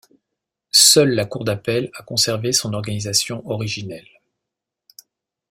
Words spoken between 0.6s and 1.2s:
Seule